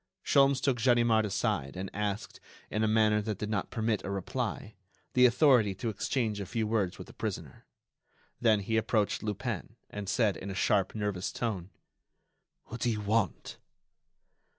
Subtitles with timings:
[0.25, 2.39] Sholmes took Ganimard aside and asked,
[2.71, 4.73] in a manner that did not permit a reply,
[5.13, 7.65] the authority to exchange a few words with the prisoner.
[8.39, 11.69] Then he approached Lupin, and said, in a sharp, nervous tone:
[12.65, 13.59] "What do you want?"